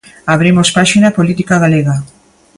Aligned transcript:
Abrimos 0.33 0.69
páxina 0.77 1.15
política 1.17 1.55
galega. 1.63 1.95